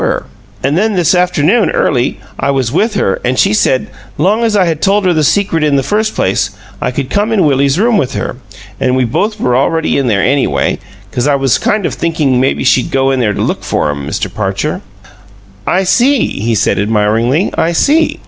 Well, 0.03 0.23
an' 0.63 0.73
then 0.73 0.95
this 0.95 1.13
afternoon, 1.13 1.69
early, 1.69 2.19
I 2.39 2.49
was 2.49 2.71
with 2.71 2.95
her, 2.95 3.21
an' 3.23 3.35
she 3.35 3.53
said, 3.53 3.87
long 4.17 4.43
as 4.43 4.55
I 4.57 4.65
had 4.65 4.81
told 4.81 5.05
her 5.05 5.13
the 5.13 5.23
secret 5.23 5.63
in 5.63 5.75
the 5.75 5.83
first 5.83 6.15
place, 6.15 6.49
I 6.81 6.89
could 6.89 7.11
come 7.11 7.31
in 7.31 7.45
Willie's 7.45 7.77
room 7.77 7.97
with 7.99 8.15
her, 8.15 8.37
an' 8.79 8.95
we 8.95 9.03
both 9.05 9.39
were 9.39 9.55
already 9.55 9.99
in 9.99 10.07
there 10.07 10.23
anyway, 10.23 10.79
'cause 11.11 11.27
I 11.27 11.35
was 11.35 11.59
kind 11.59 11.85
of 11.85 11.93
thinkin' 11.93 12.39
maybe 12.39 12.63
she'd 12.63 12.89
go 12.89 13.11
in 13.11 13.19
there 13.19 13.33
to 13.33 13.41
look 13.41 13.63
for 13.63 13.91
'em, 13.91 14.07
Mr. 14.07 14.27
Parcher" 14.33 14.81
"I 15.79 15.83
see," 15.83 16.29
he 16.39 16.55
said, 16.55 16.79
admiringly. 16.79 17.53
"I 17.55 17.71
see." 17.71 18.19